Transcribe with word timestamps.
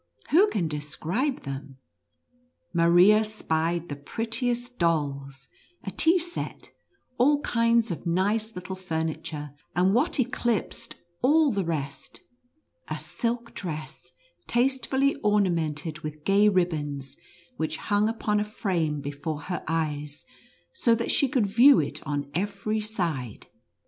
who 0.31 0.47
can 0.49 0.67
describe 0.67 1.41
them 1.43 1.77
\ 2.21 2.73
Maria 2.73 3.23
spied 3.23 3.87
the 3.87 3.95
prettiest 3.95 4.79
dolls, 4.79 5.47
a 5.83 5.91
tea 5.91 6.17
set, 6.17 6.71
all 7.19 7.39
kinds 7.41 7.91
of 7.91 8.07
nice 8.07 8.55
little 8.55 8.75
furniture, 8.75 9.51
and 9.75 9.93
what 9.93 10.19
eclipsed 10.19 10.95
all 11.21 11.51
the 11.51 11.63
rest, 11.63 12.21
a 12.87 12.97
silk 12.97 13.53
dress 13.53 14.11
tastefully 14.47 15.13
ornamented 15.17 15.99
with 15.99 16.23
gay 16.25 16.49
ribbons, 16.49 17.15
which 17.57 17.77
hung 17.77 18.09
upon 18.09 18.39
a 18.39 18.43
frame 18.43 19.01
before 19.01 19.41
her 19.41 19.63
eyes, 19.67 20.25
so 20.73 20.95
that 20.95 21.11
she 21.11 21.27
could 21.27 21.45
view 21.45 21.79
it 21.79 22.01
on 22.07 22.27
every 22.33 22.81
side. 22.81 23.45